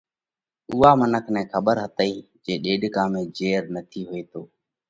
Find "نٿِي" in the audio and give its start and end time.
3.73-4.01